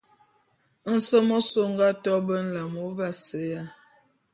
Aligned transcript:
Nsem 0.93 1.27
ôse 1.37 1.55
ô 1.65 1.65
nga 1.71 1.89
to 2.03 2.11
be 2.25 2.35
nlam 2.45 2.73
ô 2.85 2.85
vaseya. 2.97 3.61